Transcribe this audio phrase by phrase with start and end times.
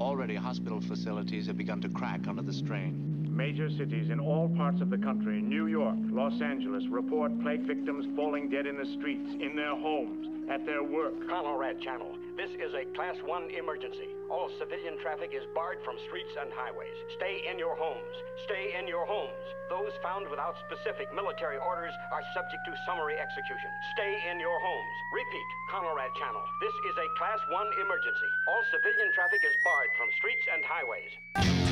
[0.00, 3.19] Already, hospital facilities have begun to crack under the strain.
[3.30, 8.04] Major cities in all parts of the country, New York, Los Angeles, report plague victims
[8.16, 11.14] falling dead in the streets, in their homes, at their work.
[11.30, 12.18] CONELRAD Channel.
[12.36, 14.10] This is a Class 1 emergency.
[14.28, 16.92] All civilian traffic is barred from streets and highways.
[17.16, 18.12] Stay in your homes.
[18.44, 19.46] Stay in your homes.
[19.70, 23.70] Those found without specific military orders are subject to summary execution.
[23.94, 24.94] Stay in your homes.
[25.14, 26.44] Repeat, CONELRAD Channel.
[26.60, 28.30] This is a Class 1 emergency.
[28.50, 31.69] All civilian traffic is barred from streets and highways.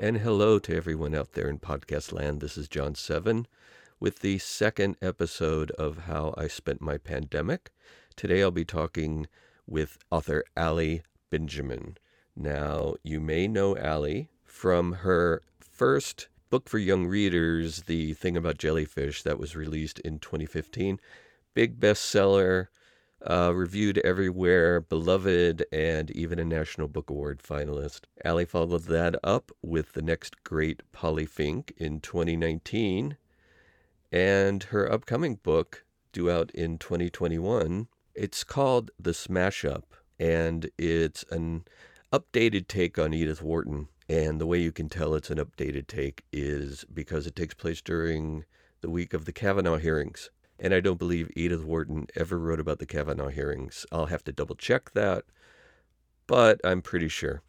[0.00, 2.40] And hello to everyone out there in podcast land.
[2.40, 3.46] This is John Seven
[4.00, 7.70] with the second episode of How I Spent My Pandemic.
[8.16, 9.28] Today I'll be talking
[9.66, 11.96] with author Ali Benjamin.
[12.36, 18.58] Now, you may know Ali from her first book for young readers, The Thing About
[18.58, 21.00] Jellyfish, that was released in 2015.
[21.54, 22.66] Big bestseller,
[23.28, 28.02] uh, reviewed everywhere, beloved, and even a National Book Award finalist.
[28.24, 33.16] Ali followed that up with the next great Paulie Fink in 2019,
[34.12, 37.88] and her upcoming book, due out in 2021.
[38.14, 41.64] It's called The Smash Up, and it's an
[42.12, 43.88] updated take on Edith Wharton.
[44.08, 47.80] And the way you can tell it's an updated take is because it takes place
[47.80, 48.44] during
[48.82, 50.30] the week of the Kavanaugh hearings.
[50.58, 53.84] And I don't believe Edith Wharton ever wrote about the Kavanaugh hearings.
[53.90, 55.24] I'll have to double check that,
[56.26, 57.42] but I'm pretty sure.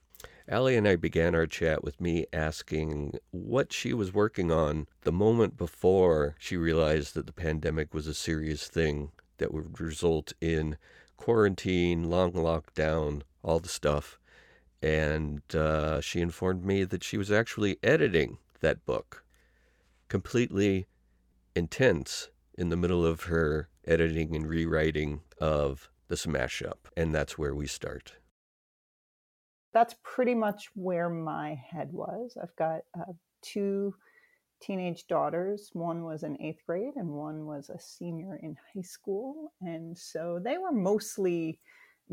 [0.52, 5.12] Ali and I began our chat with me asking what she was working on the
[5.12, 10.78] moment before she realized that the pandemic was a serious thing that would result in
[11.18, 14.20] quarantine, long lockdown, all the stuff.
[14.82, 19.24] And uh, she informed me that she was actually editing that book,
[20.10, 20.86] completely
[21.56, 27.38] intense in the middle of her editing and rewriting of the smash up and that's
[27.38, 28.14] where we start.
[29.74, 32.38] That's pretty much where my head was.
[32.42, 33.12] I've got uh,
[33.42, 33.94] two
[34.62, 35.70] teenage daughters.
[35.74, 39.52] One was in eighth grade and one was a senior in high school.
[39.62, 41.60] And so they were mostly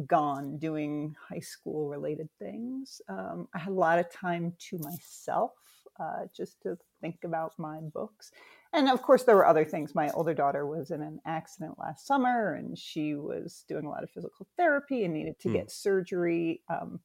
[0.06, 3.00] gone doing high school related things.
[3.08, 5.52] Um, i had a lot of time to myself
[6.00, 8.32] uh, just to think about my books
[8.72, 9.94] and of course there were other things.
[9.94, 14.02] My older daughter was in an accident last summer and she was doing a lot
[14.02, 15.52] of physical therapy and needed to Hmm.
[15.52, 17.00] get surgery um,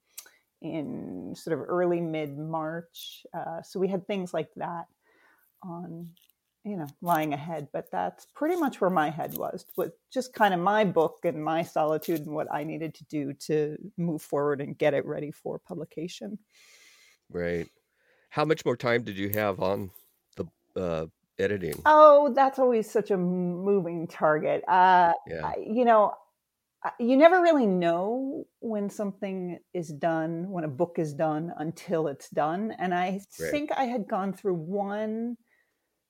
[0.61, 4.88] in sort of early mid march uh, so we had things like that
[5.63, 6.09] on
[6.63, 7.69] you know lying ahead.
[7.73, 11.44] But that's pretty much where my head was with just kind of my book and
[11.44, 15.31] my solitude and what i needed to do to move forward and get it ready
[15.31, 16.39] for publication.
[17.29, 17.69] Right.
[18.29, 19.91] How much more time did you have on
[20.38, 20.45] the
[20.75, 21.07] uh,
[21.40, 21.81] editing.
[21.86, 24.64] Oh that's always such a moving target.
[24.68, 25.53] Uh, yeah.
[25.58, 26.14] You know
[27.00, 32.30] you never really know when something is done when a book is done until it's
[32.30, 33.52] done and i Right.
[33.52, 35.38] think i had gone through one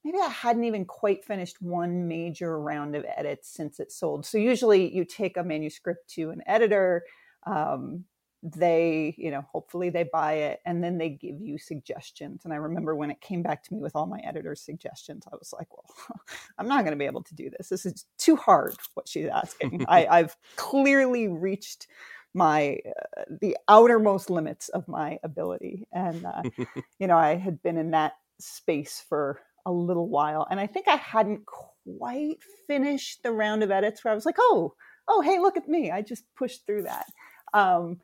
[0.03, 4.25] maybe i hadn't even quite finished one major round of edits since it sold.
[4.25, 7.03] So usually you take a manuscript to an editor
[7.45, 8.05] um,
[8.43, 12.57] they you know hopefully they buy it and then they give you suggestions and i
[12.57, 15.67] remember when it came back to me with all my editor's suggestions i was like
[15.75, 16.19] well
[16.59, 17.69] i'm not going to be able to do this.
[17.69, 19.85] This is too hard what she's asking.
[19.87, 21.87] I, i've clearly reached
[22.33, 26.43] my uh, the outermost limits of my ability and uh,
[26.99, 30.87] you know i had been in that space for a little while and i think
[30.87, 32.37] i hadn't quite
[32.67, 34.75] finished the round of edits where i was like oh
[35.07, 37.07] oh hey look at me i just pushed through that.
[37.53, 37.99] Um,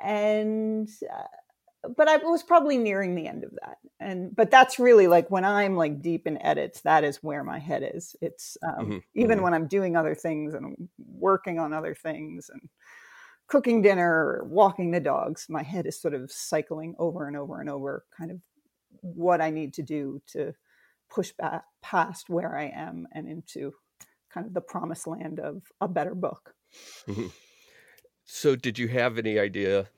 [0.00, 1.24] and uh,
[1.96, 3.78] but I was probably nearing the end of that.
[4.00, 7.58] And but that's really like when I'm like deep in edits, that is where my
[7.58, 8.16] head is.
[8.22, 9.42] It's um, Mhm, even mhm.
[9.42, 12.62] when I'm doing other things and working on other things and
[13.46, 17.60] cooking dinner or walking the dogs, my head is sort of cycling over and over
[17.60, 18.40] and over, kind of
[19.02, 20.54] what I need to do to
[21.10, 23.74] push back past where I am and into
[24.30, 26.54] kind of the promised land of a better book.
[27.06, 27.28] Mhm.
[28.26, 29.88] So, did you have any idea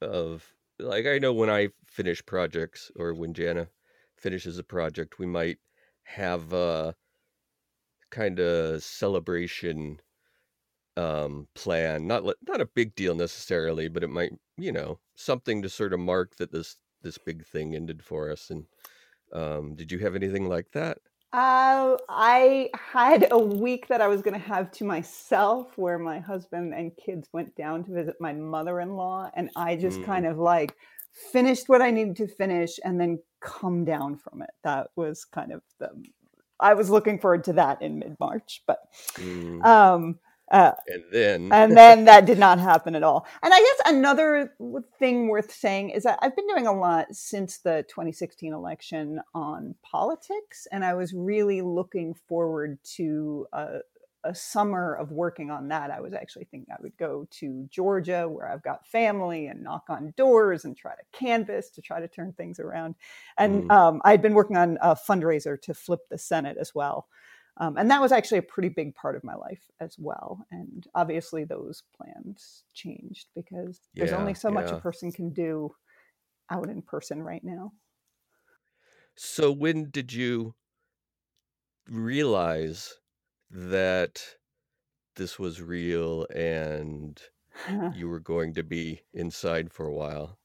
[0.00, 3.70] of like I know when I finish projects or when Jana
[4.16, 5.58] finishes a project, we might
[6.04, 6.94] have a
[8.10, 10.00] kind of celebration
[10.96, 15.68] um plan not not a big deal necessarily but it might you know something to
[15.68, 18.66] sort of mark that this this big thing ended for us and
[19.32, 20.98] um did you have anything like that
[21.36, 26.18] Uh, I had a week that I was going to have to myself where my
[26.18, 29.30] husband and kids went down to visit my mother in law.
[29.34, 30.06] And I just Mm.
[30.06, 30.74] kind of like
[31.12, 34.50] finished what I needed to finish and then come down from it.
[34.64, 35.90] That was kind of the,
[36.58, 38.62] I was looking forward to that in mid March.
[38.66, 38.78] But,
[39.18, 39.64] Mm.
[39.66, 40.18] um,
[40.56, 43.26] uh, and then and then that did not happen at all.
[43.42, 44.52] And I guess another
[44.98, 49.74] thing worth saying is that I've been doing a lot since the 2016 election on
[49.82, 53.78] politics, and I was really looking forward to a,
[54.24, 55.90] a summer of working on that.
[55.92, 59.84] I was actually thinking I would go to Georgia, where I've got family, and knock
[59.88, 62.96] on doors and try to canvass to try to turn things around.
[63.38, 63.70] And Mm.
[63.70, 67.06] um, I'd been working on a fundraiser to flip the Senate as well.
[67.58, 70.44] Um, and that was actually a pretty big part of my life as well.
[70.50, 75.74] And obviously, those plans changed because there's only so much a person can do
[76.50, 77.72] out in person right now.
[79.16, 80.54] So when did you
[81.88, 83.00] realize
[83.50, 84.36] that
[85.14, 87.20] this was real and
[87.94, 90.38] you were going to be inside for a while?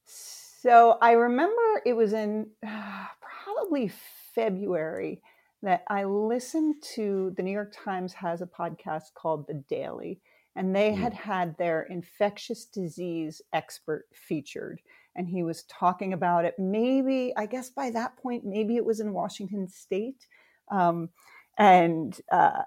[0.61, 3.91] so I remember it was in uh, probably
[4.35, 5.21] February
[5.61, 10.19] that I listened to the New York Times has a podcast called The Daily,
[10.55, 10.97] and they Mm.
[10.97, 14.81] had had their infectious disease expert featured.
[15.15, 16.57] And he was talking about it.
[16.57, 20.25] Maybe, I guess by that point, maybe it was in Washington State.
[20.69, 21.09] Um,
[21.57, 22.63] and uh,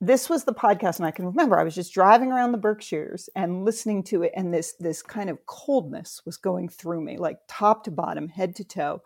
[0.00, 3.28] this was the podcast, and I can remember I was just driving around the Berkshires
[3.34, 7.38] and listening to it, and this this kind of coldness was going through me, like
[7.48, 9.02] top to bottom, head to toe.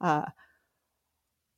[0.00, 0.26] Uh,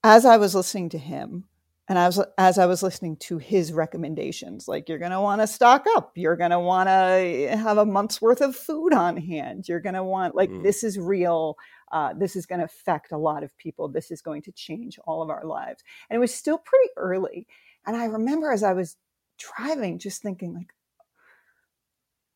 [0.04, 1.44] as I was listening to him,
[1.88, 5.46] and as as I was listening to his recommendations, like you're going to want to
[5.46, 9.68] stock up, you're going to want to have a month's worth of food on hand,
[9.68, 10.62] you're going to want like Mm.
[10.62, 11.56] this is real.
[11.90, 13.88] Uh, this is going to affect a lot of people.
[13.88, 15.82] This is going to change all of our lives.
[16.10, 17.46] And it was still pretty early.
[17.86, 18.96] And I remember as I was
[19.38, 20.68] driving, just thinking like,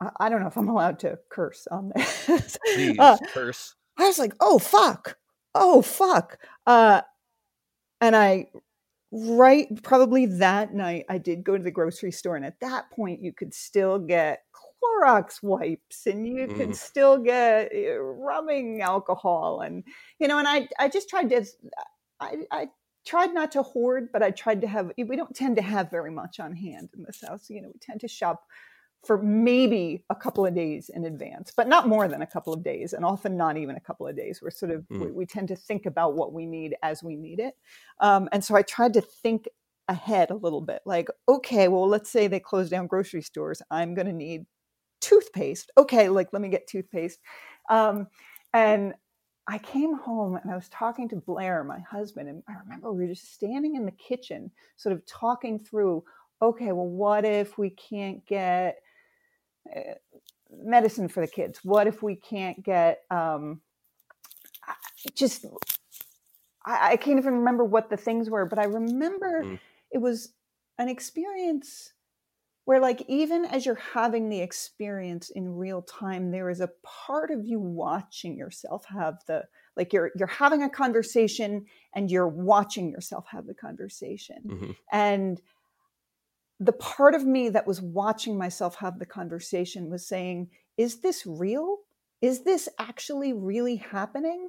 [0.00, 2.58] I, I don't know if I'm allowed to curse on this.
[2.74, 3.74] Please Uh, curse.
[3.98, 5.18] I was like, oh fuck,
[5.54, 6.38] oh fuck.
[6.66, 7.02] Uh,
[8.02, 8.48] and I,
[9.12, 13.22] right, probably that night, I did go to the grocery store, and at that point,
[13.22, 16.76] you could still get Clorox wipes, and you could Mhm.
[16.76, 19.84] still get uh, rubbing alcohol, and
[20.20, 21.46] you know, and I, I just tried to,
[22.20, 22.68] I, I
[23.06, 24.92] tried not to hoard, but I tried to have.
[24.98, 27.50] We don't tend to have very much on hand in this house.
[27.50, 28.44] You know, we tend to shop
[29.04, 32.62] for maybe a couple of days in advance, but not more than a couple of
[32.62, 34.40] days, and often not even a couple of days.
[34.40, 35.14] We're sort of we, Mm.
[35.14, 37.54] we tend to think about what we need as we need it,
[38.00, 39.48] um, and so I tried to think
[39.88, 40.82] ahead a little bit.
[40.86, 43.60] Like, okay, well, let's say they close down grocery stores.
[43.70, 44.46] I'm going to need
[45.00, 45.72] toothpaste.
[45.76, 47.18] Okay, like let me get toothpaste,
[47.70, 48.06] um,
[48.54, 48.94] and
[49.48, 53.02] I came home and I was talking to Blair, my husband, and I remember we
[53.08, 56.04] were just standing in the kitchen, sort of talking through.
[56.40, 58.76] Okay, well, what if we can't get
[60.50, 61.60] medicine for the kids?
[61.62, 63.60] What if we can't get um,
[64.66, 64.74] I-
[65.14, 65.44] just?
[66.64, 69.58] I, I can't even remember what the things were, but I remember Mm.
[69.90, 70.32] it was
[70.78, 71.92] an experience
[72.64, 77.30] where, like, even as you're having the experience in real time, there is a part
[77.32, 79.44] of you watching yourself have the
[79.76, 84.76] like you're you're having a conversation and you're watching yourself have the conversation Mhm.
[84.92, 85.40] and
[86.64, 91.26] the part of me that was watching myself have the conversation was saying, Is this
[91.26, 91.78] real?
[92.20, 94.48] Is this actually really happening?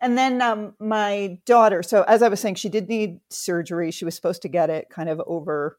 [0.00, 3.90] And then um, my daughter, so as I was saying, she did need surgery.
[3.90, 5.78] She was supposed to get it kind of over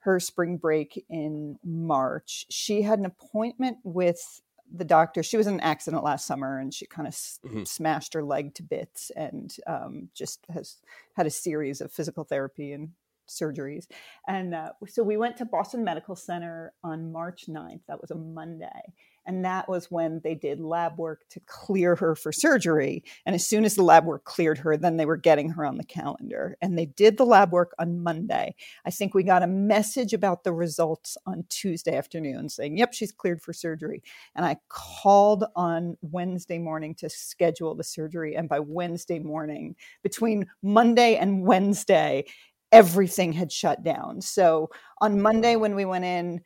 [0.00, 2.46] her spring break in March.
[2.50, 4.40] She had an appointment with
[4.74, 5.22] the doctor.
[5.22, 7.68] She was in an accident last summer and she kind of s- Mhm.
[7.68, 10.78] smashed her leg to bits and um, just has
[11.14, 12.92] had a series of physical therapy and
[13.28, 13.86] surgeries.
[14.26, 17.80] And uh, so we went to Boston Medical Center on March 9th.
[17.88, 18.92] That was a Monday.
[19.24, 23.04] And that was when they did lab work to clear her for surgery.
[23.24, 25.76] And as soon as the lab work cleared her, then they were getting her on
[25.76, 26.56] the calendar.
[26.60, 28.54] And they did the lab work on Monday.
[28.84, 33.12] I think we got a message about the results on Tuesday afternoon saying, yep, she's
[33.12, 34.02] cleared for surgery.
[34.34, 38.34] And I called on Wednesday morning to schedule the surgery.
[38.34, 42.24] And by Wednesday morning, between Monday and Wednesday,
[42.72, 44.20] everything had shut down.
[44.20, 46.40] So on Monday, when we went in,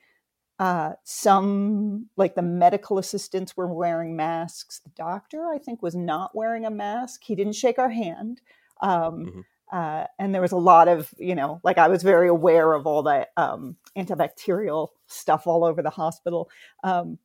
[0.59, 4.81] uh, some like the medical assistants were wearing masks.
[4.81, 7.23] The doctor, I think, was not wearing a mask.
[7.25, 8.41] He didn't shake our hand.
[8.81, 9.45] Um, Mhm.
[9.73, 12.87] uh, and there was a lot of, you know, like I was very aware of
[12.87, 16.49] all the um, antibacterial stuff all over the hospital.
[16.83, 17.19] Um,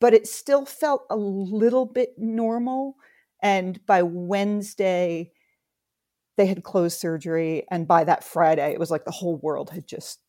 [0.00, 2.96] but it still felt a little bit normal.
[3.42, 5.32] And by Wednesday,
[6.38, 9.88] they had closed surgery, and by that Friday, it was like the whole world had
[9.88, 10.22] just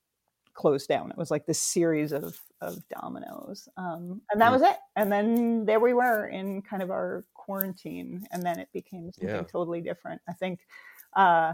[0.53, 1.11] closed down.
[1.11, 4.53] It was like this series of of dominoes, um, and that Mm.
[4.53, 4.77] was it.
[4.97, 9.45] And then there we were in kind of our quarantine, and then it became something
[9.45, 9.47] Yeah.
[9.47, 10.21] totally different.
[10.29, 10.61] I think.
[11.15, 11.53] Uh,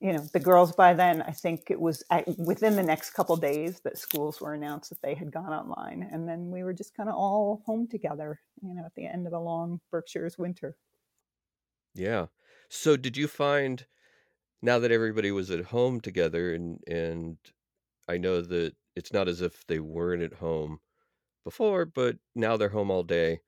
[0.00, 3.36] you know the girls by then i think it was at, within the next couple
[3.36, 6.94] days that schools were announced that they had gone online and then we were just
[6.96, 10.76] kind of all home together you know at the end of a long berkshire's winter
[11.94, 12.28] Yeah.
[12.70, 13.86] So did you find
[14.62, 17.38] now that everybody was at home together and and
[18.08, 20.80] I know that it's not as if they weren't at home
[21.44, 23.42] before, but now they're home all day.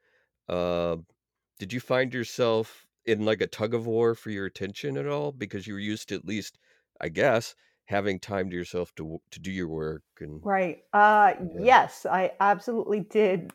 [0.48, 0.98] Uh,
[1.58, 5.32] did you find yourself in like a tug of war for your attention at all?
[5.32, 6.58] Because you were used to at least,
[7.00, 7.54] I guess,
[7.86, 11.64] having time to yourself to to do your work and right uh Yeah.
[11.64, 13.52] yes i absolutely did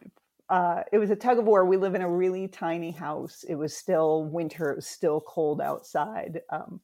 [0.49, 1.65] uh it was a tug of war.
[1.65, 3.43] We live in a really tiny house.
[3.47, 4.71] It was still winter.
[4.71, 6.41] It was still cold outside.
[6.51, 6.81] Um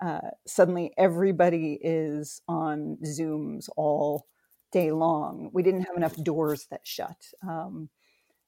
[0.00, 4.26] uh, suddenly everybody is on zooms all
[4.72, 5.50] day long.
[5.52, 7.16] We didn't have enough doors that shut.
[7.42, 7.90] Um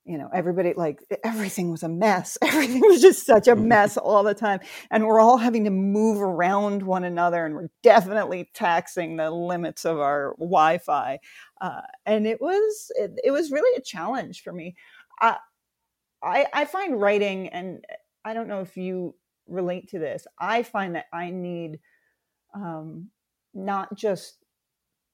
[0.04, 2.36] you know everybody like everything was a mess.
[2.42, 4.60] Everything was just such a mess all the time.
[4.90, 9.84] And we're all having to move around one another and we're definitely taxing the limits
[9.84, 11.18] of our wi-fi.
[11.60, 14.74] Uh, and it was it, it was really a challenge for me.
[15.20, 15.36] I,
[16.22, 17.84] I i find writing and
[18.24, 19.14] i don't know if you
[19.48, 21.80] relate to this i find that i need
[22.54, 23.08] um
[23.54, 24.38] not just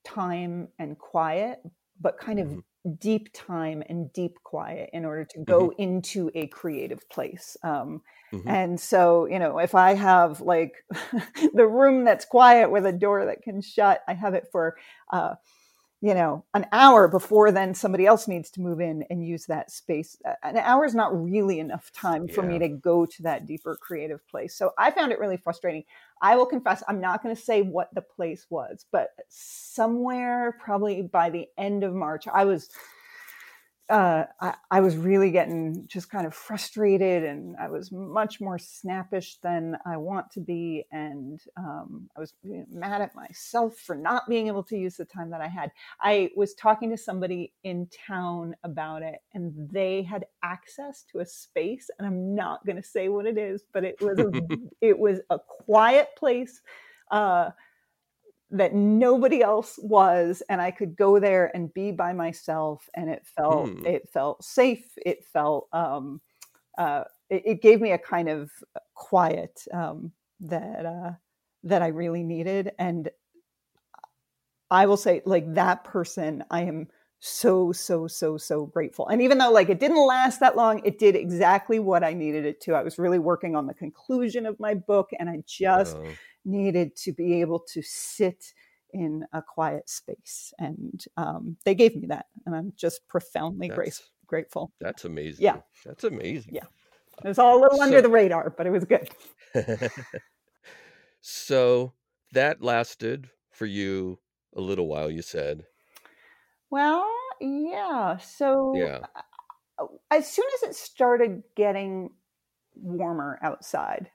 [0.04, 1.60] time and quiet
[2.00, 2.62] but kind of Mhm.
[2.98, 8.42] Deep time and deep quiet in order to go into a creative place um, Mhm.
[8.46, 10.74] and so you know if i have like
[11.54, 14.76] the room that's quiet with a door that can shut i have it for
[15.12, 15.34] uh,
[16.00, 19.70] you know an hour before then somebody else needs to move in and use that
[19.70, 23.46] space Uh, an hour is not really enough time for me to go to that
[23.46, 24.54] deeper creative place.
[24.56, 25.84] So i found it really frustrating.
[26.22, 31.02] I will confess i'm not going to say what the place was but somewhere probably
[31.02, 32.70] by the end of march i was
[33.90, 38.58] uh, I, I was really getting just kind of frustrated and I was much more
[38.58, 40.84] snappish than I want to be.
[40.92, 42.34] And um, I was
[42.70, 45.70] mad at myself for not being able to use the time that I had.
[46.02, 51.26] I was talking to somebody in town about it and they had access to a
[51.26, 54.30] space and I'm not going to say what it is, but it was a,
[54.82, 56.60] it was a quiet place.
[57.10, 57.50] Uh,
[58.50, 63.26] that nobody else was and i could go there and be by myself and it
[63.26, 63.84] felt Hmm.
[63.84, 64.92] it felt safe.
[65.04, 66.20] It felt um
[66.78, 68.50] uh it, it gave me a kind of
[68.94, 71.12] quiet um that uh
[71.64, 72.72] that i really needed.
[72.78, 73.10] And
[74.70, 76.88] i will say like that person i am
[77.20, 79.08] so so so so grateful.
[79.08, 82.44] And even though like it didn't last that long it did exactly what i needed
[82.44, 82.74] it to.
[82.74, 86.96] I was really working on the conclusion of my book and i just Oh, needed
[86.96, 88.52] to be able to sit
[88.94, 93.68] in a quiet space and um, they gave me that and i'm just profoundly
[94.26, 95.44] grateful that's amazing.
[95.44, 95.56] Yeah.
[95.84, 96.54] That's amazing.
[96.54, 96.64] Yeah.
[97.24, 99.10] it was all a little under the radar but it was good
[101.20, 101.92] so
[102.32, 104.18] that lasted for you
[104.56, 105.64] a little while, you said.
[106.70, 107.06] well
[107.40, 109.00] yeah so Yeah.
[109.78, 112.10] uh, as soon as it started getting
[112.74, 114.10] warmer outside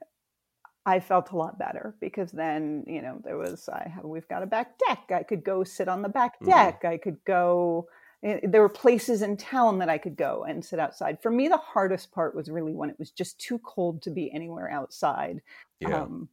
[0.86, 4.42] i felt a lot better because then you know there was i have we've got
[4.42, 5.10] a back deck.
[5.10, 6.46] I could go sit on the back Mhm.
[6.46, 6.84] deck.
[6.84, 7.88] I could go
[8.22, 11.20] eh, there were places in town that i could go and sit outside.
[11.22, 14.32] For me the hardest part was really when it was just too cold to be
[14.32, 15.40] anywhere outside.
[15.80, 16.02] Yeah.
[16.02, 16.28] um,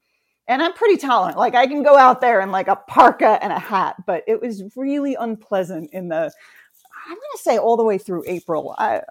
[0.48, 1.38] and i'm pretty tolerant.
[1.38, 4.42] Like i can go out there in like a parka and a hat but it
[4.42, 6.32] was really unpleasant in the
[7.08, 8.76] i'm going to say all the way through april.
[8.78, 9.02] I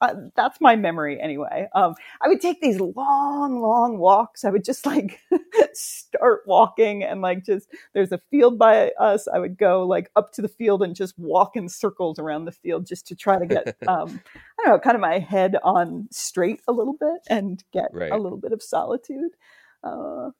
[0.00, 1.68] uh, that's my memory anyway.
[1.74, 4.44] Um, I would take these long, long walks.
[4.44, 5.20] I would just like
[5.74, 9.28] start walking and like just there's a field by us.
[9.28, 12.52] I would go like up to the field and just walk in circles around the
[12.52, 14.20] field just to try to get um,
[14.58, 18.12] I don't know, kind of my head on straight a little bit and get Right.
[18.12, 19.32] a little bit of solitude.
[19.82, 20.30] Uh,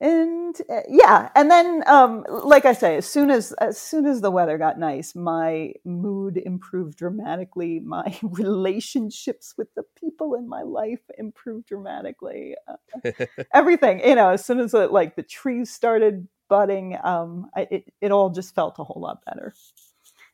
[0.00, 4.20] and uh, yeah and then um like i say as soon as as soon as
[4.20, 10.62] the weather got nice my mood improved dramatically my relationships with the people in my
[10.62, 13.10] life improved dramatically uh,
[13.54, 17.92] everything you know as soon as it, like the trees started budding um I, it,
[18.02, 19.54] it all just felt a whole lot better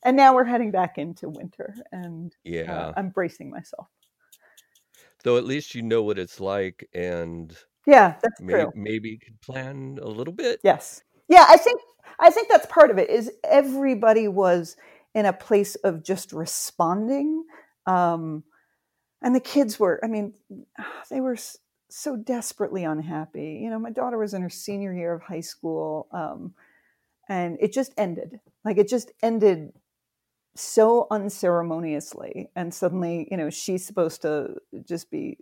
[0.04, 2.72] and now we're heading back into winter and yeah.
[2.72, 3.88] uh, i'm bracing myself
[5.24, 9.18] Though at least you know what it's like and yeah that's may, true maybe you
[9.18, 10.60] could plan a little bit.
[10.62, 11.02] Yes.
[11.28, 11.80] Yeah, I think
[12.18, 14.76] I think that's part of it is everybody was
[15.14, 17.44] in a place of just responding.
[17.86, 18.44] Um
[19.22, 20.34] and the kids were I mean
[21.10, 21.36] they were
[21.92, 23.60] so desperately unhappy.
[23.62, 26.54] You know, my daughter was in her senior year of high school, um,
[27.28, 28.40] and it just ended.
[28.64, 29.72] Like it just ended
[30.56, 34.56] so unceremoniously, and suddenly, you know, she's supposed to
[34.88, 35.38] just be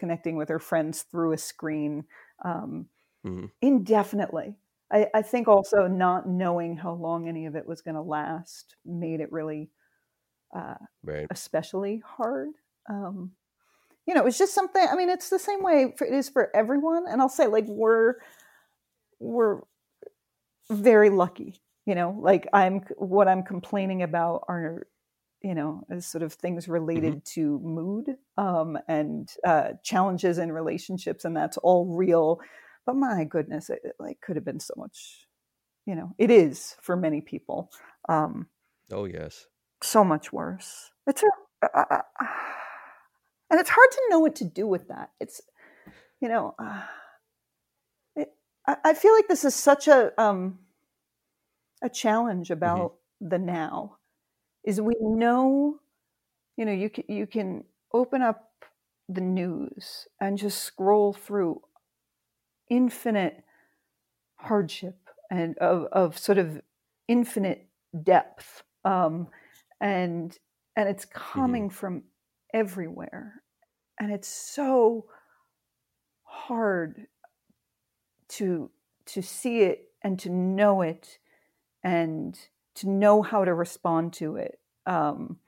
[0.00, 2.04] connecting with her friends through a screen
[2.44, 2.86] um,
[3.24, 3.46] mm-hmm.
[3.62, 4.56] indefinitely.
[4.92, 8.74] I, I, think also not knowing how long any of it was going to last
[8.84, 9.70] made it really,
[10.56, 11.28] uh, right.
[11.30, 12.48] especially hard.
[12.88, 13.32] Um,
[14.06, 14.84] you know, it was just something.
[14.90, 17.04] I mean, it's the same way for, it is for everyone.
[17.08, 18.14] And I'll say, like, we're
[19.20, 19.60] we're
[20.70, 21.60] very lucky.
[21.86, 24.86] You know, like I'm what I'm complaining about are
[25.42, 27.40] you know as sort of things related mm-hmm.
[27.40, 32.40] to mood um, and uh, challenges in relationships, and that's all real.
[32.86, 35.26] But my goodness, it, it, like could have been so much.
[35.86, 37.70] You know, it is for many people.
[38.08, 38.46] Um,
[38.92, 39.46] oh yes,
[39.82, 40.90] so much worse.
[41.06, 41.26] It's a.
[41.62, 42.26] Uh, uh, uh
[43.50, 45.42] and it's hard to know what to do with that it's
[46.20, 46.82] you know uh,
[48.16, 48.28] it,
[48.66, 50.60] I, I, feel like this is such a um,
[51.82, 52.54] a challenge mm-hmm.
[52.54, 52.92] about
[53.22, 53.28] mm-hmm.
[53.28, 53.96] the now
[54.64, 55.80] is we know
[56.56, 58.50] you know you can you can open up
[59.08, 61.60] the news and just scroll through
[62.68, 63.42] infinite
[64.36, 64.96] hardship
[65.30, 66.60] and of, of sort of
[67.08, 67.68] infinite
[68.02, 69.28] depth um,
[69.80, 70.38] and
[70.76, 71.74] and it's coming mm-hmm.
[71.76, 72.02] from
[72.54, 73.42] everywhere.
[73.98, 75.06] And it's so
[76.22, 77.06] hard
[78.28, 78.70] to
[79.06, 81.18] to see it and to know it
[81.82, 82.38] and
[82.80, 85.38] to know how to respond to it um,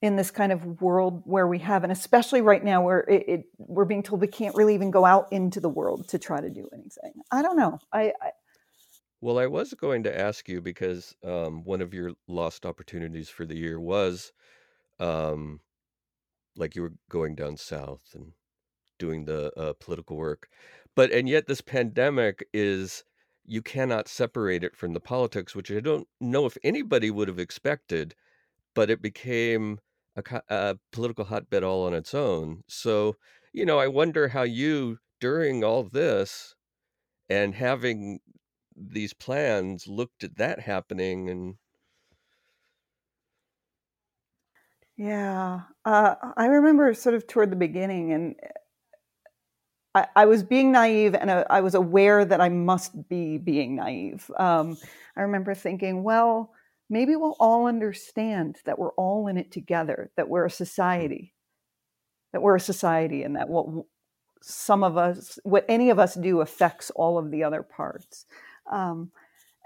[0.00, 3.44] in this kind of world where we have, and especially right now where it, it,
[3.58, 6.50] we're being told we can't really even go out into the world to try to
[6.50, 7.12] do anything.
[7.30, 7.78] I don't know.
[7.92, 8.30] I, I
[9.20, 13.46] well, I was going to ask you because um, one of your lost opportunities for
[13.46, 14.32] the year was
[14.98, 15.60] um,
[16.56, 18.32] like you were going down south and
[18.98, 20.48] doing the uh, political work
[20.94, 23.04] but and yet this pandemic is
[23.44, 27.38] you cannot separate it from the politics which i don't know if anybody would have
[27.38, 28.14] expected
[28.74, 29.80] but it became
[30.16, 33.16] a, a political hotbed all on its own so
[33.52, 36.54] you know i wonder how you during all this
[37.28, 38.20] and having
[38.76, 41.56] these plans looked at that happening and
[44.96, 45.62] Yeah.
[45.84, 48.36] Uh, I remember sort of toward the beginning, and
[49.94, 53.76] I, I was being naive, and uh, I was aware that I must be being
[53.76, 54.30] naive.
[54.38, 54.76] Um,
[55.16, 56.52] I remember thinking, well,
[56.88, 61.34] maybe we'll all understand that we're all in it together, that we're a society,
[62.32, 63.66] that we're a society, and that what
[64.42, 68.26] some of us, what any of us do, affects all of the other parts.
[68.70, 69.10] Um,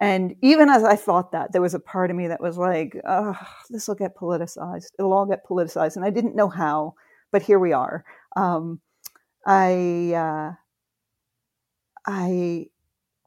[0.01, 3.01] and even as I thought that, there was a part of me that was like,
[3.71, 4.89] this will get politicized.
[4.99, 5.97] It'll all get politicized.
[5.97, 6.95] And I didn't know how,
[7.33, 8.05] but here we are.
[8.37, 8.81] Um,
[9.47, 10.55] I, uh,
[12.07, 12.67] I,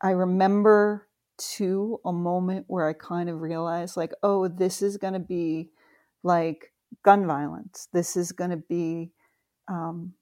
[0.01, 5.13] I remember too a moment where I kind of realized, like, oh, this is going
[5.13, 5.71] to be
[6.23, 7.87] like gun violence.
[7.93, 9.11] This is going to be
[9.69, 10.13] um,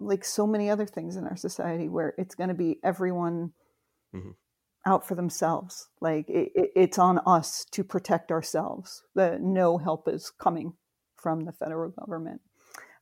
[0.00, 3.52] like so many other things in our society where it's going to be everyone.
[4.14, 4.30] Mm-hmm
[4.86, 5.88] out for themselves.
[6.00, 9.02] Like it, it's on us to protect ourselves.
[9.14, 10.74] The no help is coming
[11.16, 12.40] from the federal government.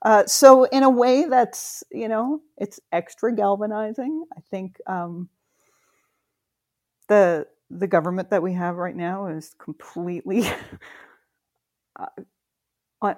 [0.03, 4.25] Uh, so in a way, that's you know it's extra galvanizing.
[4.37, 5.29] I think um,
[7.09, 10.45] the the government that we have right now is completely
[12.01, 13.15] uh,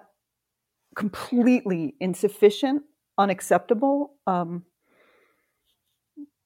[0.95, 2.83] completely insufficient,
[3.19, 4.15] unacceptable.
[4.27, 4.65] Um,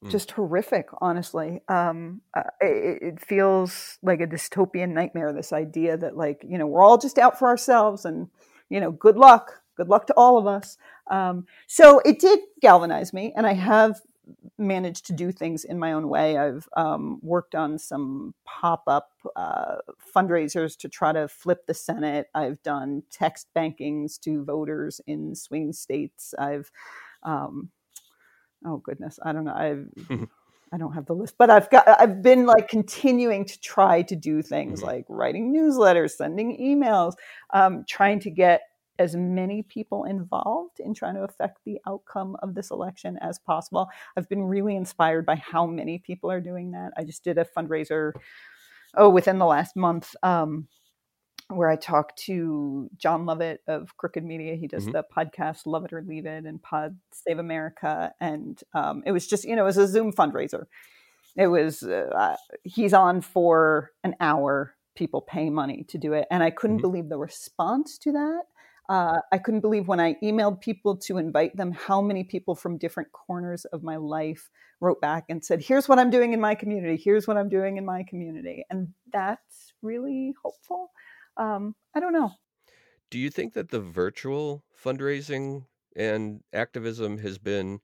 [0.04, 0.10] Mm.
[0.10, 6.18] just horrific honestly um, uh, it, it, feels like a dystopian nightmare this idea that
[6.18, 8.28] like you know we're all just out for ourselves and
[8.68, 10.76] you know good luck good luck to all of us
[11.10, 14.00] um, so it did galvanize me and i have
[14.58, 19.76] managed to do things in my own way i've um, worked on some pop-up uh,
[20.14, 25.72] fundraisers to try to flip the senate i've done text bankings to voters in swing
[25.72, 26.70] states i've
[27.22, 27.70] um,
[28.64, 29.54] oh goodness, I don't know.
[29.54, 29.88] I've
[30.72, 34.16] I don't have the list, but I've got I've been like continuing to try to
[34.16, 34.88] do things mm-hmm.
[34.88, 37.14] like writing newsletters, sending emails,
[37.52, 38.62] um, trying to get
[38.98, 43.88] as many people involved in trying to affect the outcome of this election as possible.
[44.16, 46.92] I've been really inspired by how many people are doing that.
[46.96, 48.12] I just did a fundraiser
[48.94, 50.68] oh within the last month um,
[51.48, 54.56] where I talked to Jon Lovett of Crooked Media.
[54.56, 54.92] He does mm-hmm.
[54.92, 58.12] the podcast Love It or Leave It and Pod Save America.
[58.20, 60.64] And um, it was just, you know, it was a Zoom fundraiser.
[61.36, 64.74] It was, uh, he's on for an hour.
[64.96, 66.26] People pay money to do it.
[66.30, 66.82] And I couldn't mm-hmm.
[66.82, 68.42] believe the response to that.
[68.88, 72.78] Uh, I couldn't believe when I emailed people to invite them how many people from
[72.78, 74.48] different corners of my life
[74.80, 77.00] wrote back and said, Here's what I'm doing in my community.
[77.02, 78.64] Here's what I'm doing in my community.
[78.70, 80.90] And that's really hopeful.
[81.36, 82.32] Um, I don't know.
[83.10, 85.64] Do you think that the virtual fundraising
[85.96, 87.80] and activism has been,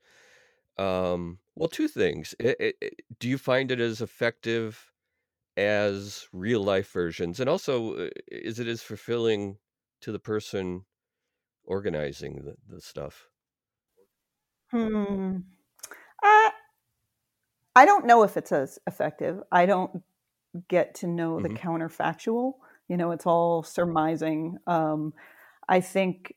[0.79, 2.35] um, well, two things.
[2.39, 4.93] It, it, it, do you find it as effective
[5.57, 7.41] as real life versions?
[7.41, 9.59] And also, uh, is it as fulfilling
[10.03, 10.85] to the person
[11.65, 13.29] organizing the, the stuff?
[14.71, 15.37] Hmm.
[16.23, 16.51] Uh,
[17.75, 19.41] I don't know if it's as effective.
[19.51, 20.03] I don't
[20.69, 22.55] get to know the hmm counterfactual.
[22.89, 24.59] You know, it's all surmising.
[24.67, 25.15] Um,
[25.69, 26.35] I think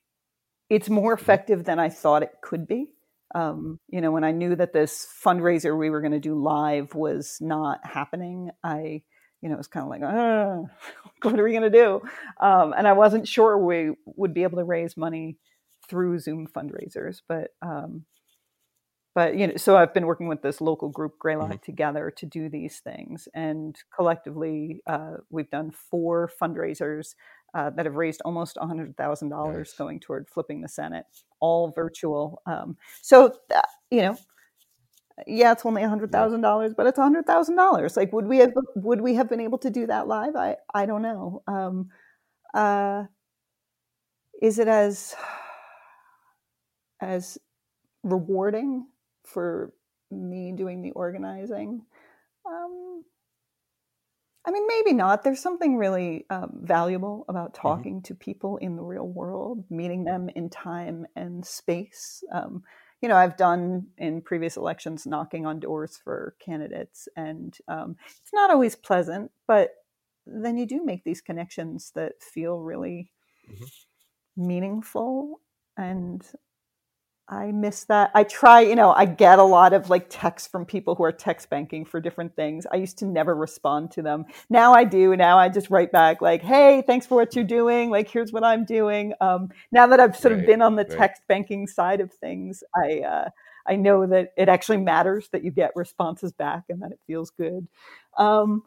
[0.69, 2.87] it's more hmm effective than I thought it could be.
[3.33, 6.95] Um, you know, when I knew that this fundraiser we were going to do live
[6.95, 9.03] was not happening, I,
[9.45, 10.01] you know, it was kind of like,
[11.23, 12.01] what are we going to do?
[12.41, 15.37] Um, and I wasn't sure we would be able to raise money
[15.87, 18.05] through Zoom fundraisers, but um,
[19.15, 22.25] but you know so i've been working with this local group greylock hmm together to
[22.25, 27.15] do these things and collectively uh, we've done four fundraisers
[27.55, 28.95] uh, that have raised almost $100000
[29.43, 29.73] Nice.
[29.77, 31.05] going toward flipping the senate
[31.39, 34.17] all virtual um, so uh, you know
[35.27, 36.27] yeah it's only Yeah.
[36.27, 39.69] $100000 but it's a $100000 like would we have would we have been able to
[39.69, 41.89] do that live i i don't know um,
[42.53, 43.05] uh,
[44.41, 45.15] is it as
[47.01, 47.37] as
[48.03, 48.87] rewarding
[49.23, 49.73] for
[50.11, 51.85] me doing the organizing.
[52.45, 53.03] Um,
[54.47, 55.23] I mean, maybe not.
[55.23, 60.03] There's something really um, valuable about hmm talking to people in the real world, meeting
[60.03, 62.23] them in time and space.
[62.31, 62.63] Um,
[63.01, 68.33] you know, I've done in previous elections knocking on doors for candidates, and um, it's
[68.33, 69.75] not always pleasant, but
[70.25, 73.11] then you do make these connections that feel really
[73.47, 73.85] hmm
[74.35, 75.41] meaningful.
[75.77, 76.25] And
[77.27, 78.11] I miss that.
[78.13, 81.11] I try, you know, I get a lot of like texts from people who are
[81.11, 82.67] text banking for different things.
[82.71, 84.25] I used to never respond to them.
[84.49, 85.15] Now I do.
[85.15, 87.89] Now I just write back like, "Hey, thanks for what you're doing.
[87.89, 90.97] Like, here's what I'm doing." Um, now that I've sort of been on the Right.
[90.99, 93.29] text banking side of things, I uh,
[93.67, 97.31] I know that it actually matters that you get responses back and that it feels
[97.31, 97.67] good.
[98.19, 98.61] Um,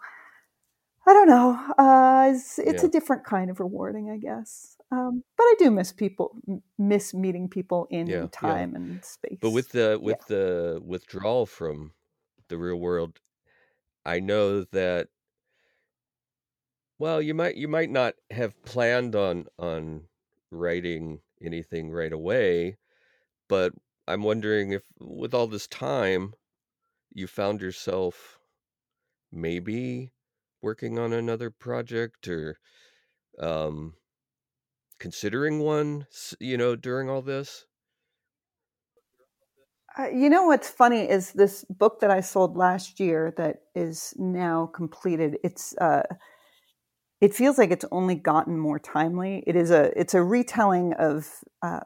[1.07, 1.53] I don't know.
[1.79, 2.89] Uh, it's, it's Yeah.
[2.89, 4.78] a different kind of rewarding, I guess.
[4.91, 6.41] Um, but I do miss people,
[6.79, 8.29] miss meeting people in Yeah.
[8.41, 8.63] Yeah.
[8.63, 9.39] time and space.
[9.41, 10.03] But with the Yeah.
[10.03, 11.95] with the withdrawal from
[12.49, 13.21] the real world,
[14.07, 15.11] I know that
[16.99, 20.09] well, you might you might not have planned on on
[20.51, 22.79] writing anything right away,
[23.49, 23.75] but
[24.09, 26.35] I'm wondering if with all this time
[27.13, 28.41] you found yourself
[29.33, 30.13] maybe
[30.63, 32.59] working on another project or
[33.41, 33.97] um
[34.99, 36.07] considering one,
[36.41, 37.65] you know, during all this.
[39.99, 44.15] Uh, you know what's funny is this book that I sold last year that is
[44.17, 45.39] now completed.
[45.43, 46.03] It's uh,
[47.21, 49.43] it feels like it's only gotten more timely.
[49.47, 51.29] It is a it's a retelling of
[51.63, 51.81] uh,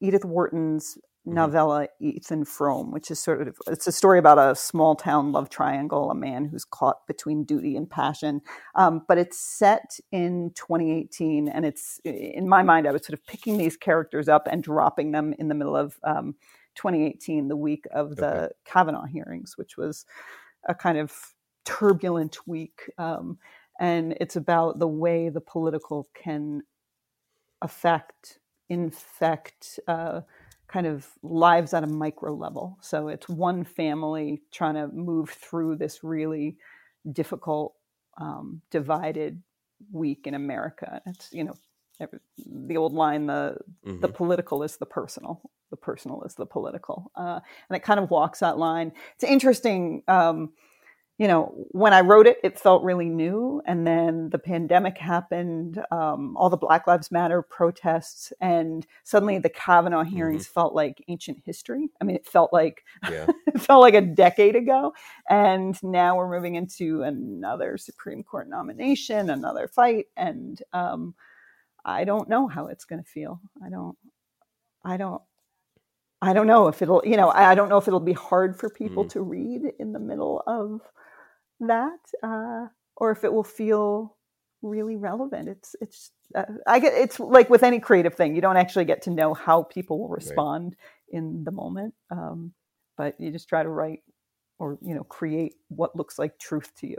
[0.00, 4.96] Edith Wharton's novella Ethan Frome, which is sort of it's a story about a small
[4.96, 8.42] town love triangle, a man who's caught between duty and passion.
[8.76, 13.26] Um, but it's set in 2018, and it's in my mind, I was sort of
[13.26, 16.36] picking these characters up and dropping them in the middle of um,
[16.76, 18.20] 2018, the week of Okay.
[18.20, 20.06] the Kavanaugh hearings, which was
[20.68, 21.12] a kind of
[21.64, 22.90] turbulent week.
[22.98, 23.38] Um,
[23.80, 26.62] and it's about the way the political can
[27.62, 28.38] affect,
[28.68, 30.22] infect, uh,
[30.68, 32.78] kind of lives at a micro level.
[32.82, 36.56] So it's one family trying to move through this really
[37.12, 37.74] difficult,
[38.20, 39.42] um, divided
[39.92, 41.00] week in America.
[41.06, 41.54] It's you know
[42.46, 43.56] the old line: the
[44.00, 48.00] the hmm political is the personal, the personal is the political, uh, and it kind
[48.00, 48.92] of walks that line.
[49.14, 50.02] It's interesting.
[50.08, 50.52] Um,
[51.18, 53.60] you know, when I wrote it, it felt really new.
[53.66, 59.48] And then the pandemic happened, um, all the Black Lives Matter protests, and suddenly the
[59.48, 61.88] Kavanaugh hearings felt like ancient history.
[62.00, 63.26] I mean, it felt like Yeah.
[63.48, 64.92] it felt like a decade ago.
[65.28, 71.14] And now we're moving into another Supreme Court nomination, another fight, and um,
[71.84, 73.40] I don't know how it's going to feel.
[73.64, 73.96] I don't.
[74.84, 75.22] I don't.
[76.20, 78.68] I don't know if it'll, you know, I don't know if it'll be hard for
[78.70, 80.80] people hmm to read in the middle of
[81.60, 82.66] that, uh,
[82.96, 84.16] or if it will feel
[84.62, 85.48] really relevant.
[85.48, 89.02] It's, it's, uh, I get, it's like with any creative thing, you don't actually get
[89.02, 90.16] to know how people will Right.
[90.16, 90.76] respond
[91.10, 92.52] in the moment, um,
[92.96, 94.02] but you just try to write
[94.58, 96.96] or you know create what looks like truth to you.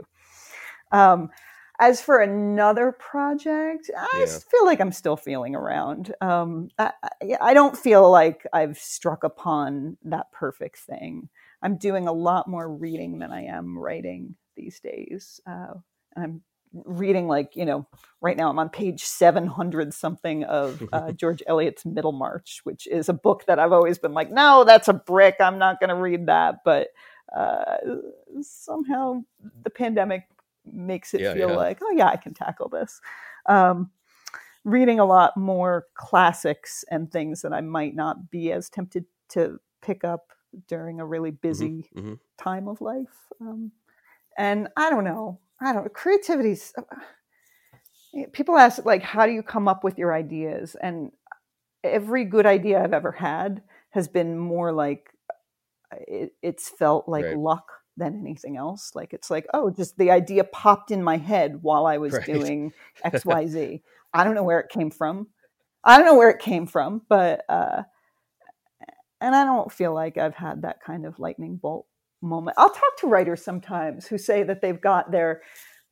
[0.92, 1.30] Um,
[1.78, 4.38] as for another project, I Yeah.
[4.50, 6.14] feel like I'm still feeling around.
[6.20, 6.92] Um, I-
[7.40, 11.28] I don't feel like I've struck upon that perfect thing.
[11.62, 15.40] I'm doing a lot more reading than I am writing these days.
[15.46, 15.74] Uh,
[16.16, 16.42] and I'm
[16.72, 17.86] reading like you know
[18.20, 23.12] right now i'm on page 700 something of uh, george eliot's middlemarch which is a
[23.12, 26.26] book that i've always been like no that's a brick i'm not going to read
[26.26, 26.88] that but
[27.36, 27.76] uh,
[28.40, 29.20] somehow
[29.62, 30.24] the pandemic
[30.64, 31.56] makes it Yeah, feel yeah.
[31.56, 33.00] like oh yeah i can tackle this
[33.46, 33.90] um,
[34.64, 39.58] reading a lot more classics and things that i might not be as tempted to
[39.82, 40.32] pick up
[40.68, 42.18] during a really busy mhm.
[42.36, 43.72] time of life um,
[44.38, 45.38] and i don't know.
[45.60, 46.72] I don't creativity's
[48.32, 50.76] people ask like how do you come up with your ideas?
[50.82, 51.12] And
[51.82, 55.10] every good idea i've ever had has been more like
[56.06, 57.36] it, it's felt like Right.
[57.38, 57.64] luck
[57.96, 58.92] than anything else.
[58.94, 62.24] Like it's like oh just the idea popped in my head while i was Right.
[62.26, 62.72] doing
[63.04, 63.82] xyz
[64.14, 65.28] i don't know where it came from.
[65.82, 67.82] I don't know where it came from but uh
[69.20, 71.86] and i don't feel like i've had that kind of lightning bolt
[72.22, 75.42] moment i'll talk to writers sometimes who say that they've got their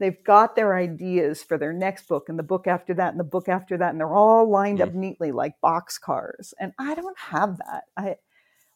[0.01, 3.25] they've got their ideas for their next book and the book after that and the
[3.25, 7.59] book after that and they're all lined up neatly like boxcars and i don't have
[7.59, 8.17] that i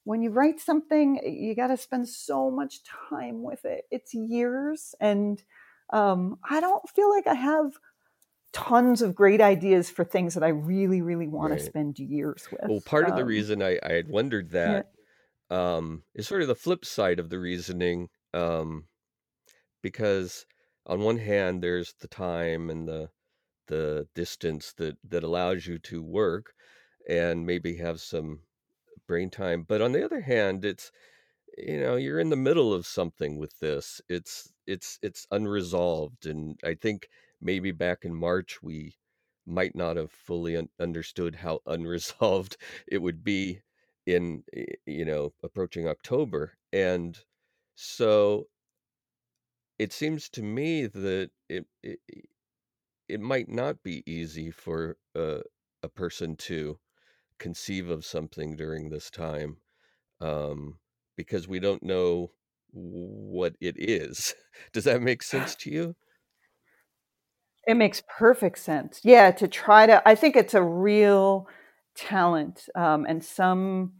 [0.04, 4.94] when you write something you got to spend so much time with it it's years
[5.00, 5.42] and
[5.92, 7.72] um, i don't feel like i have
[8.52, 11.58] tons of great ideas for things that i really really want Right.
[11.58, 14.82] to spend years with Well, part of the Um, reason I, I had wondered yeah.
[15.52, 18.86] Um, is sort of the flip side of the reasoning, um,
[19.82, 20.46] because
[20.86, 23.10] on one hand, there's the time and the
[23.68, 26.54] the distance that that allows you to work
[27.08, 28.40] and maybe have some
[29.08, 30.92] brain time, but on the other hand, it's
[31.58, 34.00] you know you're in the middle of something with this.
[34.08, 37.08] It's it's it's unresolved, and I think
[37.40, 38.96] maybe back in March we
[39.46, 42.56] might not have fully un- understood how unresolved
[42.88, 43.62] it would be
[44.06, 44.42] in
[44.86, 47.18] you know approaching October and
[47.74, 48.46] so
[49.78, 51.98] it seems to me that it it,
[53.08, 55.40] it might not be easy for a,
[55.82, 56.78] a person to
[57.38, 59.56] conceive of something during this time
[60.20, 60.78] um,
[61.16, 62.30] because we don't know
[62.70, 64.34] what it is.
[64.72, 65.96] Does that make sense to you?
[67.66, 69.00] It makes perfect sense.
[69.04, 71.46] Yeah, to try to, I think it's a real
[71.94, 72.68] talent.
[72.74, 73.92] Um, and some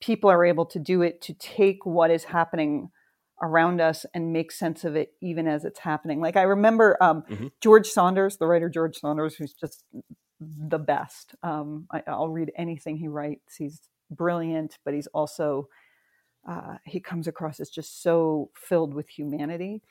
[0.00, 2.90] people are able to do it to take what is happening
[3.42, 6.20] around us and make sense of it even as it's happening.
[6.20, 7.52] Like I remember um, Mhm.
[7.60, 9.84] George Saunders, the writer George Saunders, who's just
[10.40, 11.34] the best.
[11.42, 13.56] Um, I, I'll read anything he writes.
[13.56, 15.68] He's brilliant, but he's also,
[16.48, 19.82] uh, he comes across as just so filled with humanity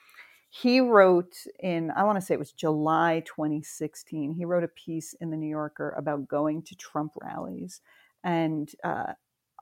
[0.50, 5.14] he wrote in i want to say it was july 2016 he wrote a piece
[5.22, 7.82] in the new yorker about going to trump rallies.
[8.24, 9.14] And uh,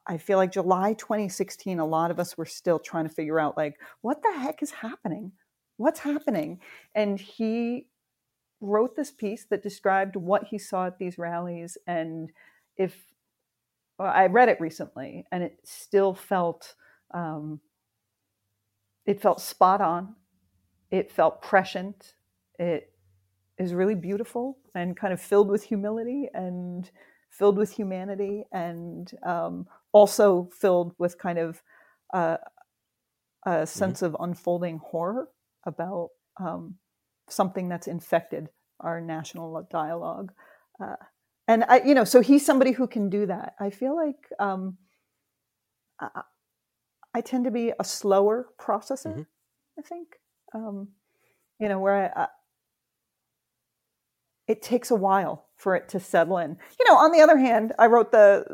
[0.08, 3.58] i feel like july 2016 a lot of us were still trying to figure out
[3.58, 5.34] like what the heck is happening?
[5.76, 6.60] What's happening?
[6.96, 7.86] And he
[8.62, 12.32] wrote this piece that described what he saw at these rallies and
[12.78, 12.96] if
[14.00, 16.76] well, i read it recently and it still felt
[17.14, 17.60] um,
[19.06, 20.16] it felt spot on
[20.92, 22.16] it felt prescient.
[22.60, 22.92] It
[23.58, 26.90] is really beautiful and kind of filled with humility and
[27.30, 31.62] filled with humanity and um, also filled with kind of
[32.14, 32.38] uh,
[33.46, 35.30] a sense of unfolding horror
[35.66, 36.76] about um,
[37.30, 40.32] something that's infected our national dialogue.
[40.82, 40.96] Uh,
[41.48, 43.56] and I, you know, so he's somebody who can do that.
[43.60, 44.78] I feel like um,
[46.00, 46.22] I,
[47.14, 49.16] I tend to be a slower processor.
[49.16, 49.26] Mhm.
[49.80, 50.20] I think
[50.54, 50.90] um,
[51.60, 52.28] you know where I, I,
[54.48, 56.58] it takes a while for it to settle in.
[56.80, 58.46] You know, on the other hand, I wrote the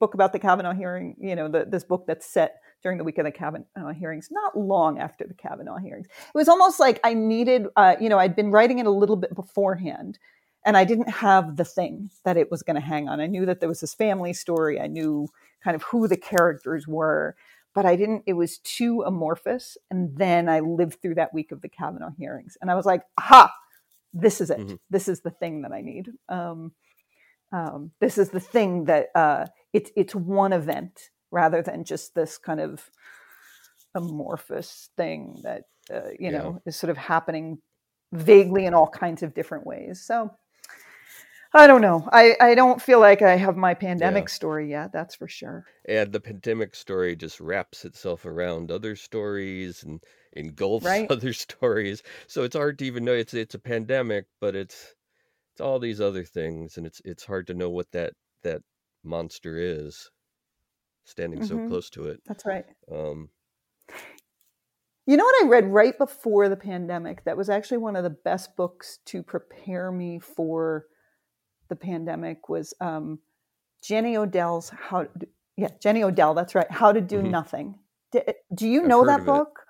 [0.00, 1.16] book about the Kavanaugh hearing.
[1.20, 4.56] You know, the, this book that's set during the week of the Kavanaugh hearings, not
[4.56, 6.06] long after the Kavanaugh hearings.
[6.06, 7.66] It was almost like I needed.
[7.76, 10.18] Uh, you know, I'd been writing it a little bit beforehand.
[10.64, 13.20] And I didn't have the thing that it was going to hang on.
[13.20, 14.80] I knew that there was this family story.
[14.80, 15.28] I knew
[15.62, 17.36] kind of who the characters were
[17.76, 19.76] but I didn't, it was too amorphous.
[19.90, 22.56] And then I lived through that week of the Kavanaugh hearings.
[22.60, 23.52] And I was like, aha,
[24.14, 24.58] this is it.
[24.58, 24.78] Mhm.
[24.88, 26.10] This is the thing that I need.
[26.30, 26.72] Um,
[27.52, 32.38] um, this is the thing that uh, it's, it's one event rather than just this
[32.38, 32.90] kind of
[33.94, 36.38] amorphous thing that, uh, you Yeah.
[36.38, 37.58] know, is sort of happening
[38.12, 40.02] vaguely in all kinds of different ways.
[40.02, 40.30] So
[41.52, 42.08] I don't know.
[42.12, 44.92] I, I don't feel like I have my pandemic story yet.
[44.92, 45.66] That's for sure.
[45.88, 51.10] And the pandemic story just wraps itself around other stories, and engulfs Right.
[51.10, 52.02] other stories.
[52.26, 54.94] So it's hard to even know it's it's a pandemic, but it's
[55.54, 58.62] it's all these other things, and it's it's hard to know what that that
[59.04, 60.10] monster is
[61.04, 61.68] standing so Mhm.
[61.68, 62.22] close to it.
[62.26, 62.66] That's right.
[62.92, 63.30] Um,
[65.06, 67.24] You know what I read right before the pandemic?
[67.24, 70.86] That was actually one of the best books to prepare me for
[71.68, 72.48] the pandemic.
[72.48, 73.20] Was um,
[73.82, 75.06] Jenny Odell's How?
[75.56, 76.34] Yeah, Jenny Odell.
[76.34, 76.70] That's right.
[76.70, 77.30] How to Do Mhm.
[77.30, 77.78] Nothing.
[78.12, 78.22] Do,
[78.54, 79.44] do you I've know that of it.
[79.44, 79.66] book?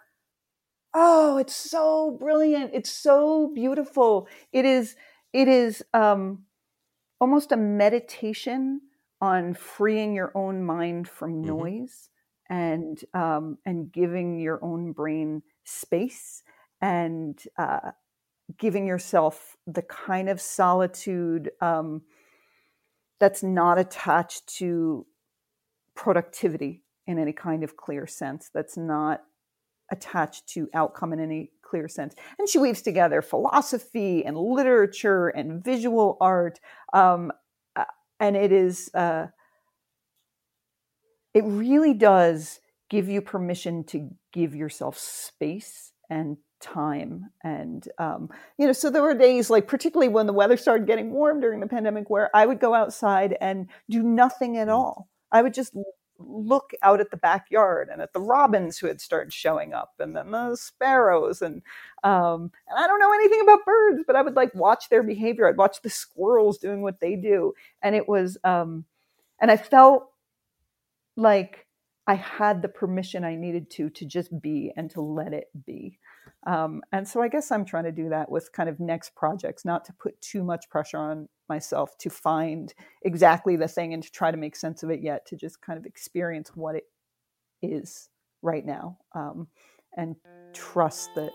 [0.95, 2.73] Oh, it's so brilliant.
[2.75, 4.29] It's so beautiful.
[4.53, 4.97] It is.
[5.33, 6.45] It is um,
[7.21, 8.83] almost a meditation
[9.21, 11.47] on freeing your own mind from Mhm.
[11.47, 12.11] noise
[12.51, 16.43] and um, and giving your own brain space
[16.83, 17.93] and uh,
[18.59, 22.03] giving yourself the kind of solitude um,
[23.19, 25.07] that's not attached to
[25.95, 28.51] productivity in any kind of clear sense.
[28.53, 29.23] That's not
[29.91, 32.15] attached to outcome in any clear sense.
[32.39, 36.61] And she weaves together philosophy and literature and visual art.
[36.93, 37.33] Um,
[37.75, 37.85] uh,
[38.21, 39.27] and it is, uh,
[41.35, 48.67] it really does give you permission to give yourself space and time and um, you
[48.67, 51.67] know so there were days like particularly when the weather started getting warm during the
[51.67, 54.73] pandemic where i would go outside and do nothing at Mm.
[54.73, 55.75] all i would just
[56.19, 60.17] look out at the backyard and at the robins who had started showing up and
[60.17, 61.61] then the sparrows and
[62.05, 65.47] um, and i don't know anything about birds but i would like watch their behavior
[65.47, 68.85] i'd watch the squirrels doing what they do and it was um,
[69.41, 70.11] and i felt
[71.17, 71.67] like
[72.07, 75.99] I had the permission I needed to to just be and to let it be.
[76.47, 79.65] Um, and so I guess I'm trying to do that with kind of next projects,
[79.65, 84.11] not to put too much pressure on myself to find exactly the thing and to
[84.11, 86.85] try to make sense of it yet, to just kind of experience what it
[87.63, 88.09] is
[88.43, 89.49] right now um,
[89.97, 90.15] and
[90.53, 91.33] trust that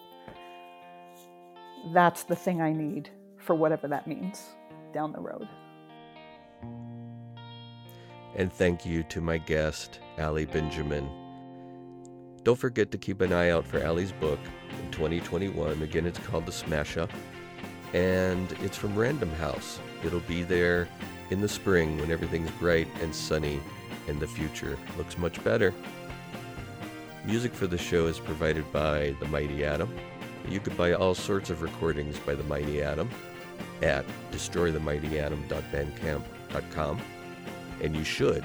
[1.93, 4.41] that's the thing I need for whatever that means
[4.93, 5.47] down the road.
[8.35, 11.09] and thank you to my guest, Ali Benjamin.
[12.43, 14.39] Don't forget to keep an eye out for Ali's book
[14.91, 15.81] 2021.
[15.81, 17.09] Again, it's called The Smash Up,
[17.93, 19.79] and it's from Random House.
[20.03, 20.87] It'll be there
[21.29, 23.59] in the spring when everything's bright and sunny
[24.07, 25.73] and the future looks much better.
[27.25, 29.95] Music for the show is provided by The Mighty Atom.
[30.49, 33.09] You could buy all sorts of recordings by The Mighty Atom
[33.81, 37.01] at destroythemightyatom.bandcamp.com,
[37.81, 38.43] and you should.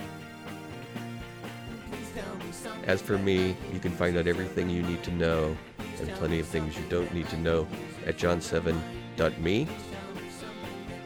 [2.85, 5.55] As for me, you can find out everything you need to know
[6.01, 7.67] and plenty of things you don't need to know
[8.07, 9.69] at john7.me.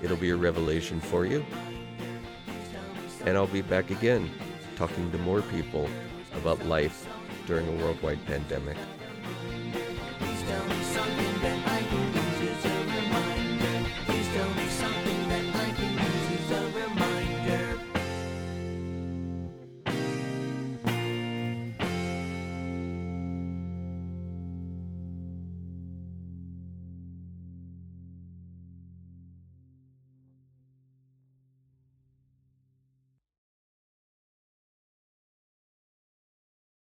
[0.03, 1.45] It'll be a revelation for you.
[3.27, 4.31] And I'll be back again
[4.77, 5.89] talking to more people
[6.35, 7.07] about life
[7.47, 8.77] during a worldwide pandemic.